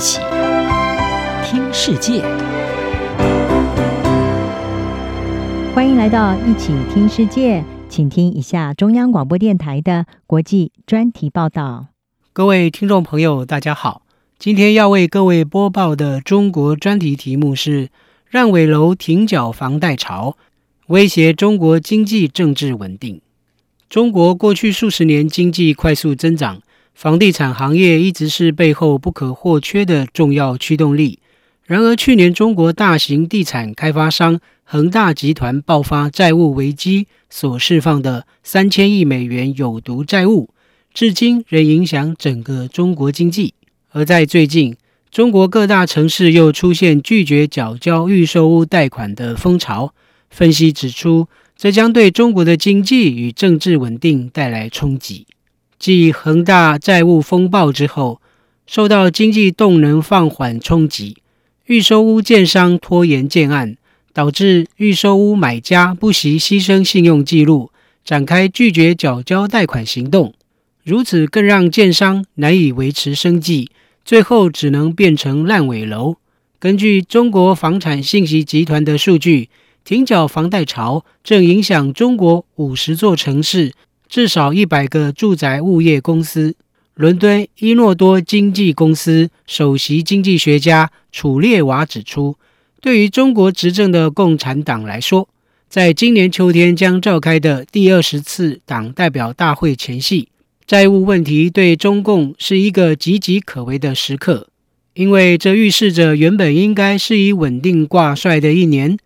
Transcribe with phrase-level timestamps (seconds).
[0.00, 0.18] 起
[1.44, 2.22] 听世界，
[5.74, 11.88] 欢迎来到一起听世界，请听一下中央广播电台的国际专题报道。
[12.32, 14.00] 各位听众朋友，大家好，
[14.38, 17.90] 今天要为各位播报的中国专题题目是
[18.32, 20.38] “烂尾楼停缴房贷潮，
[20.86, 23.20] 威胁中国经济政治稳定”。
[23.90, 26.62] 中国过去数十年经济快速增长。
[27.00, 31.18] 房地产行业一直是背后不可或缺的重要驱动力。
[31.64, 40.50] 然而，去年中国大型地产开发商恒大集团爆发债务危机所释放的三千亿美元有毒债务，
[40.92, 43.54] 至今仍影响整个中国经济。
[43.92, 44.76] 而在最近，
[45.10, 49.94] 中国各大城市又出现拒绝缴交预售屋贷款的风潮。
[50.28, 55.26] 分析指出，这将对中国的经济与政治稳定带来冲击。
[55.80, 58.20] 继恒大债务风暴之后，
[58.66, 61.16] 受到经济动能放缓冲击，
[61.64, 63.78] 预售屋建商拖延建案，
[64.12, 67.70] 导致预售屋买家不惜牺牲信用记录，
[68.04, 70.34] 展开拒绝缴交贷款行动。
[70.84, 73.70] 如此更让建商难以维持生计，
[74.04, 76.16] 最后只能变成烂尾楼。
[76.58, 79.48] 根据中国房产信息集团的数据，
[79.82, 83.72] 停缴房贷潮正影响中国五十座城市。
[84.10, 86.56] 至少一百个住宅物业公司。
[86.94, 92.36] 伦敦伊诺多经济公司首席经济学家楚列瓦指出，
[92.80, 95.28] 对于中国执政的共产党来说，
[95.68, 100.28] 在今年秋天将召开的第二十次党代表大会前夕，
[100.66, 104.48] 债务问题对中共是一个岌岌可危的时刻，
[104.94, 108.98] 因为这预示着原本应该是以稳定挂帅的一年，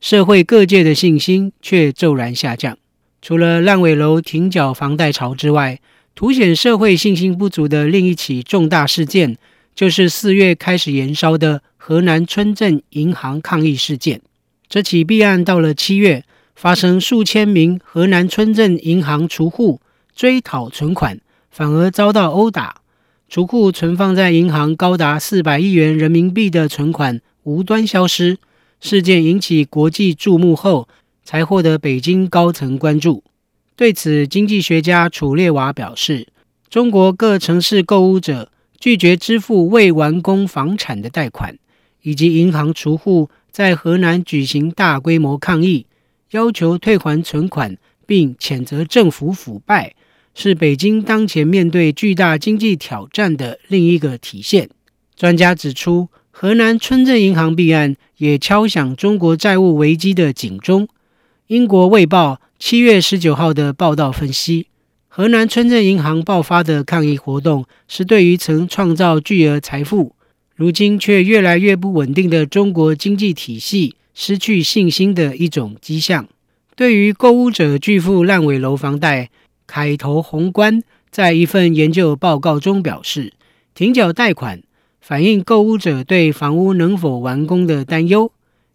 [0.00, 2.78] 社会各界的信心却骤然下降。
[3.22, 5.80] 除了烂尾楼停缴房贷潮之外，
[6.16, 9.38] 凸显社会信心不足的另一起重大事件，
[9.76, 14.20] 就是四月开始延烧的河南村镇银行抗议事件。
[14.68, 16.24] 这起弊案到了七月，
[16.56, 19.80] 发生数千名河南村镇银行储户
[20.16, 22.82] 追讨存款，反而遭到殴打。
[23.28, 28.38] 储户存放在银行高达四百亿元人民币的存款无端消失，
[28.80, 30.88] 事件引起国际注目后，
[31.24, 33.22] 才获得北京高层关注。
[33.74, 36.28] 对此，经济学家楚列娃表示，
[36.68, 41.56] 中国各城市购物者拒绝支付未完工房产的贷款，
[42.02, 45.86] 以及银行储户在河南举行大规模抗议，
[46.32, 49.94] 要求退还存款，并谴责政府腐败，
[50.34, 54.68] 是北京当前面对巨大经济挑战的另一个体现。
[55.16, 60.88] 专家指出，河南村镇银行弊案也敲响中国债务危机的警钟。
[61.52, 64.68] 英国《卫报》七月十九号的报道分析，
[65.06, 70.16] 河南村镇银行爆发的抗议活动是对于曾创造巨额财富，
[70.56, 76.26] 如今却越来越不稳定的中国经济体系失去信心的一种迹象。
[76.74, 79.28] 对于购屋者拒付烂尾楼房贷，
[79.66, 83.34] 凯投宏观在一份研究报告中表示，
[83.74, 84.62] 停缴贷款
[85.02, 88.32] 反映购屋者对房屋能否完工的担忧。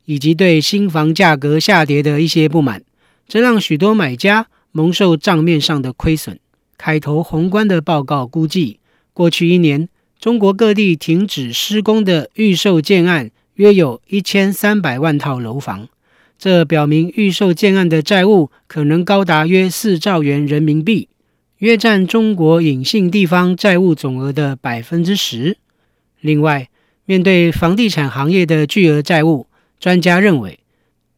[0.07, 2.81] 以及对新房价格下跌的一些不满，
[3.27, 6.39] 这让许多买家蒙受账面上的亏损。
[6.77, 8.79] 开头宏观的报告估计，
[9.11, 15.89] 过去一年，中国各地停止施工的预售建案约有一千三百万套楼房，
[16.39, 21.09] 这表明预售建案的债务可能高达约四兆元人民币，
[21.57, 25.57] 约占中国隐性地方债务总额的百分之十。
[26.21, 26.69] 另外，
[27.03, 29.47] 面对房地产行业的巨额债务，
[29.79, 30.59] 专家认为，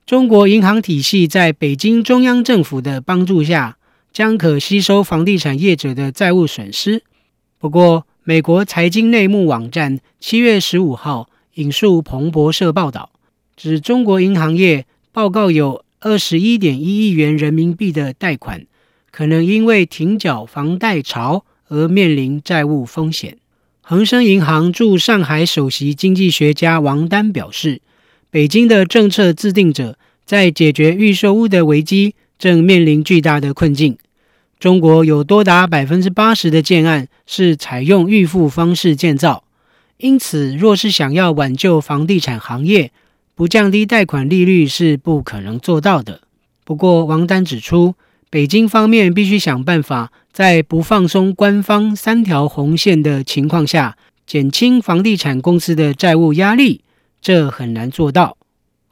[0.06, 3.78] 中国银行体系在北京中央政府的帮助下，
[4.12, 7.04] 将可吸收房地产业者的债务损失。
[7.58, 13.12] 不过，美国财经内幕网站七月十五号引述彭博社报道，
[13.56, 18.66] 指中国银行业报告有二十一点一亿元人民币的贷款，
[19.10, 23.38] 可能因为停缴房贷潮而面临债务风险。
[23.82, 27.82] 恒生银行驻上海首席经济学家王丹表示。
[28.32, 33.98] 北京的政策制定者在解决预售屋的危机，正面临巨大的困境。
[34.60, 39.44] 中国有多达百分之八十的建案是采用预付方式建造，
[39.98, 42.92] 因此，若是想要挽救房地产行业，
[43.34, 46.22] 不降低贷款利率是不可能做到的。
[46.64, 47.96] 不过，王丹指出，
[48.30, 53.98] 北京方面必须想办法，在不放松官方三条红线的情况下，
[54.28, 56.82] 减轻房地产公司的债务压力。
[57.22, 58.38] 这很难做到。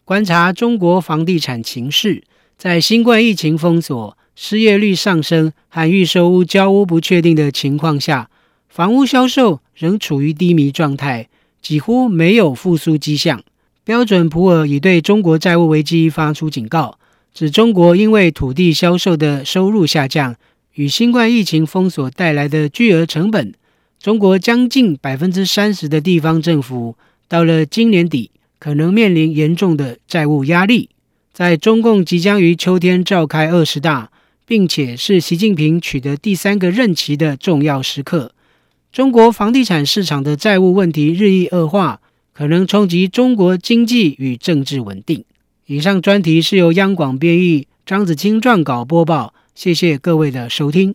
[0.05, 2.23] 观察中国房地产情势，
[2.57, 8.29] 在新冠疫情封锁、失业率上升和预售屋交屋不确定的情况下，
[8.69, 11.27] 房屋销售仍处于低迷状态，
[11.61, 13.43] 几乎没有复苏迹象。
[13.83, 16.99] 标准普尔已对中国债务危机发出警告，
[17.33, 20.35] 指中国因为土地销售的收入下降
[20.73, 23.53] 与新冠疫情封锁带来的巨额成本，
[23.99, 26.95] 中国将近百分之三十的地方政府
[27.27, 30.89] 到了今年底可能面临严重的债务压力。
[31.33, 34.11] 在中共即将于秋天召开二十大，
[34.45, 38.33] 并且是习近平取得第三个任期的重要时刻，
[38.91, 42.01] 中国房地产市场的债务问题日益恶化。
[42.33, 45.25] 可能冲击中国经济与政治稳定。
[45.65, 49.33] 以上专题是由央广编译，张子清撰稿播报。
[49.55, 50.93] 谢谢各位的收听。